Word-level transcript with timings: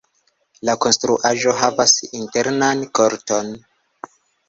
La 0.69 0.73
konstruaĵo 0.85 1.53
havas 1.61 1.95
internan 2.23 2.85
korton. 3.01 3.57